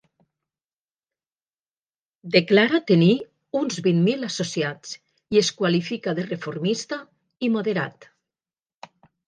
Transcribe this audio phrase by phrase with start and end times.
[2.35, 3.11] Declara tenir
[3.61, 4.97] uns vint mil associats
[5.37, 7.03] i es qualifica de reformista
[7.51, 8.13] i moderat.